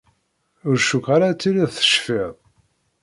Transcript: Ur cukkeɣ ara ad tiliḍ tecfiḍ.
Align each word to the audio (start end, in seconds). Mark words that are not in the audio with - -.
Ur 0.67 0.77
cukkeɣ 0.83 1.09
ara 1.15 1.25
ad 1.29 1.37
tiliḍ 1.39 1.69
tecfiḍ. 1.77 2.33